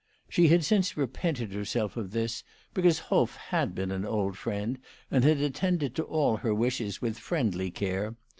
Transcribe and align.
She 0.27 0.47
had 0.47 0.63
since 0.65 0.93
/epented 0.93 1.53
herself 1.53 1.95
of 1.95 2.09
this, 2.09 2.43
because 2.73 2.97
Hoff 3.13 3.35
had 3.35 3.75
been 3.75 3.91
an 3.91 4.03
old 4.03 4.35
friend, 4.35 4.79
and 5.11 5.23
had 5.23 5.37
attended 5.39 5.93
to 5.93 6.03
all 6.03 6.37
her 6.37 6.55
wishes 6.55 7.03
with 7.03 7.19
friendly 7.19 7.69
care. 7.69 8.15